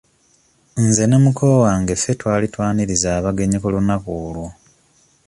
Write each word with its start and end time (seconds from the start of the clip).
Nze 0.85 1.03
ne 1.07 1.17
muko 1.23 1.45
wange 1.63 1.93
ffe 1.99 2.11
twali 2.19 2.47
twaniriza 2.53 3.09
abagenyi 3.19 3.57
ku 3.61 3.67
lunaku 3.73 4.09
olwo. 4.25 4.47